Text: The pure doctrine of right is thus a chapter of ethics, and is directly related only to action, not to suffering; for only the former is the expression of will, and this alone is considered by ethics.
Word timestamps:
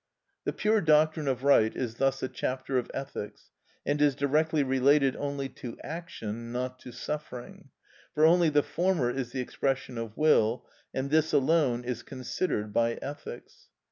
The 0.45 0.53
pure 0.53 0.81
doctrine 0.81 1.27
of 1.27 1.43
right 1.43 1.75
is 1.75 1.97
thus 1.97 2.23
a 2.23 2.27
chapter 2.27 2.79
of 2.79 2.89
ethics, 2.91 3.51
and 3.85 4.01
is 4.01 4.15
directly 4.15 4.63
related 4.63 5.15
only 5.15 5.47
to 5.61 5.77
action, 5.83 6.51
not 6.51 6.79
to 6.79 6.91
suffering; 6.91 7.69
for 8.15 8.25
only 8.25 8.49
the 8.49 8.63
former 8.63 9.11
is 9.11 9.31
the 9.31 9.41
expression 9.41 9.99
of 9.99 10.17
will, 10.17 10.65
and 10.91 11.11
this 11.11 11.33
alone 11.33 11.83
is 11.83 12.01
considered 12.01 12.73
by 12.73 12.93
ethics. 12.99 13.67